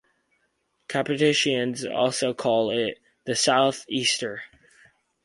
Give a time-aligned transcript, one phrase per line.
[0.89, 4.41] Capetonians also call it "the South-Easter".